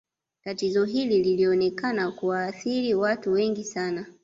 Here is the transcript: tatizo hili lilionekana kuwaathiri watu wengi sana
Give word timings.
tatizo 0.43 0.85
hili 0.85 1.23
lilionekana 1.23 2.11
kuwaathiri 2.11 2.93
watu 2.93 3.31
wengi 3.31 3.63
sana 3.63 4.05